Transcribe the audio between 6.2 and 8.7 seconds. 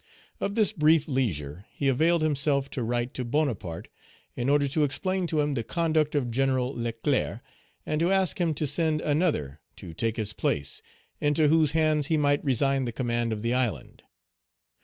General Leclerc and to ask him to